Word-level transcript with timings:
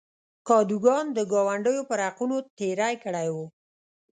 کادوګان 0.47 1.05
د 1.17 1.19
ګاونډیو 1.31 1.87
پر 1.89 1.99
حقونو 2.05 2.37
تېری 2.59 2.95
کړی 3.03 3.27
و. 3.33 3.35